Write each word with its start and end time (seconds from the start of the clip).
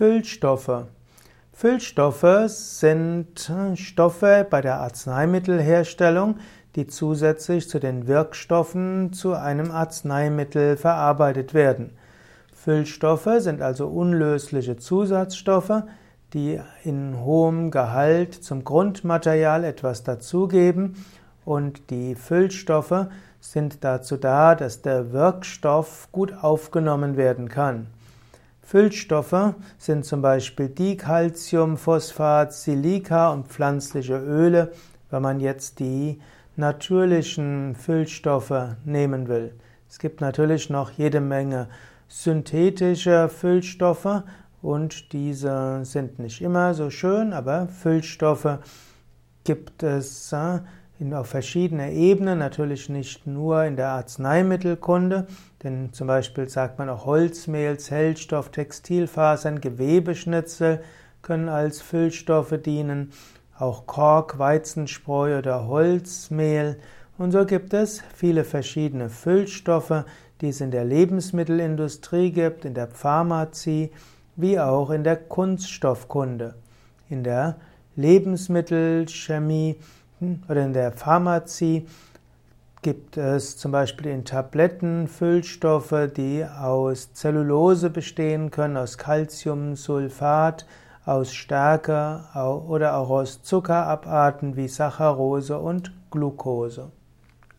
Füllstoffe. 0.00 0.86
Füllstoffe 1.52 2.46
sind 2.46 3.52
Stoffe 3.74 4.46
bei 4.48 4.62
der 4.62 4.80
Arzneimittelherstellung, 4.80 6.38
die 6.74 6.86
zusätzlich 6.86 7.68
zu 7.68 7.78
den 7.78 8.06
Wirkstoffen 8.06 9.12
zu 9.12 9.34
einem 9.34 9.70
Arzneimittel 9.70 10.78
verarbeitet 10.78 11.52
werden. 11.52 11.90
Füllstoffe 12.54 13.28
sind 13.40 13.60
also 13.60 13.88
unlösliche 13.88 14.78
Zusatzstoffe, 14.78 15.82
die 16.32 16.58
in 16.82 17.20
hohem 17.22 17.70
Gehalt 17.70 18.32
zum 18.32 18.64
Grundmaterial 18.64 19.64
etwas 19.64 20.02
dazugeben 20.02 20.94
und 21.44 21.90
die 21.90 22.14
Füllstoffe 22.14 23.08
sind 23.38 23.84
dazu 23.84 24.16
da, 24.16 24.54
dass 24.54 24.80
der 24.80 25.12
Wirkstoff 25.12 26.08
gut 26.10 26.32
aufgenommen 26.40 27.18
werden 27.18 27.50
kann. 27.50 27.88
Füllstoffe 28.70 29.54
sind 29.78 30.04
zum 30.04 30.22
Beispiel 30.22 30.68
Dicalcium, 30.68 31.76
Phosphat, 31.76 32.52
Silika 32.52 33.32
und 33.32 33.48
pflanzliche 33.48 34.16
Öle, 34.16 34.70
wenn 35.10 35.22
man 35.22 35.40
jetzt 35.40 35.80
die 35.80 36.20
natürlichen 36.54 37.74
Füllstoffe 37.74 38.76
nehmen 38.84 39.26
will. 39.26 39.54
Es 39.88 39.98
gibt 39.98 40.20
natürlich 40.20 40.70
noch 40.70 40.92
jede 40.92 41.20
Menge 41.20 41.66
synthetische 42.06 43.28
Füllstoffe 43.28 44.22
und 44.62 45.12
diese 45.12 45.80
sind 45.82 46.20
nicht 46.20 46.40
immer 46.40 46.72
so 46.72 46.90
schön, 46.90 47.32
aber 47.32 47.66
Füllstoffe 47.66 48.60
gibt 49.42 49.82
es 49.82 50.32
äh, 50.32 50.60
auf 51.14 51.28
verschiedene 51.28 51.92
Ebenen, 51.92 52.38
natürlich 52.38 52.90
nicht 52.90 53.26
nur 53.26 53.64
in 53.64 53.76
der 53.76 53.88
Arzneimittelkunde, 53.88 55.26
denn 55.62 55.92
zum 55.92 56.06
Beispiel 56.06 56.48
sagt 56.48 56.78
man 56.78 56.90
auch 56.90 57.06
Holzmehl, 57.06 57.78
Zellstoff, 57.78 58.50
Textilfasern, 58.50 59.60
Gewebeschnitzel 59.60 60.82
können 61.22 61.48
als 61.48 61.80
Füllstoffe 61.80 62.60
dienen, 62.62 63.12
auch 63.58 63.86
Kork, 63.86 64.38
Weizenspreu 64.38 65.38
oder 65.38 65.66
Holzmehl. 65.66 66.78
Und 67.18 67.32
so 67.32 67.46
gibt 67.46 67.72
es 67.74 68.02
viele 68.14 68.44
verschiedene 68.44 69.08
Füllstoffe, 69.08 70.04
die 70.40 70.50
es 70.50 70.60
in 70.60 70.70
der 70.70 70.84
Lebensmittelindustrie 70.84 72.30
gibt, 72.30 72.64
in 72.64 72.74
der 72.74 72.88
Pharmazie, 72.88 73.90
wie 74.36 74.58
auch 74.58 74.90
in 74.90 75.04
der 75.04 75.16
Kunststoffkunde. 75.16 76.54
In 77.08 77.24
der 77.24 77.56
Lebensmittelchemie 77.96 79.76
oder 80.48 80.64
in 80.64 80.72
der 80.72 80.92
Pharmazie 80.92 81.86
gibt 82.82 83.16
es 83.16 83.56
zum 83.56 83.72
Beispiel 83.72 84.06
in 84.06 84.24
Tabletten 84.24 85.06
Füllstoffe, 85.06 86.08
die 86.16 86.44
aus 86.44 87.12
Zellulose 87.12 87.90
bestehen 87.90 88.50
können, 88.50 88.76
aus 88.76 88.96
Calciumsulfat, 88.96 90.66
aus 91.04 91.32
Stärke 91.32 92.24
oder 92.66 92.96
auch 92.96 93.10
aus 93.10 93.42
Zuckerabarten 93.42 94.56
wie 94.56 94.68
Saccharose 94.68 95.58
und 95.58 95.92
Glucose. 96.10 96.90